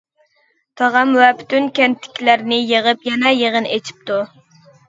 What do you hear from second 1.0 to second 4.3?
ۋە پۈتۈن كەنتتىكىلەرنى يىغىپ يەنە يىغىن ئېچىپتۇ.